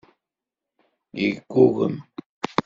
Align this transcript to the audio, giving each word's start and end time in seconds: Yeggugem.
Yeggugem. 1.19 1.95